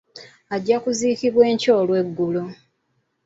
[0.55, 2.43] Ajja kuziikibwa enkya olweggulo.